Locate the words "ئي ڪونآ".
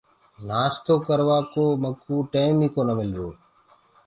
2.63-2.93